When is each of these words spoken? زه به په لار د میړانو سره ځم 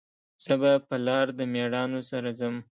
زه 0.43 0.53
به 0.61 0.71
په 0.87 0.95
لار 1.05 1.25
د 1.37 1.39
میړانو 1.53 1.99
سره 2.09 2.29
ځم 2.39 2.55